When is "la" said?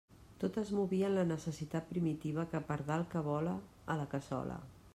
1.17-1.25, 4.01-4.09